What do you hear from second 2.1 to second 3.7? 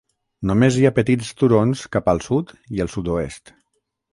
al sud i el sud-oest.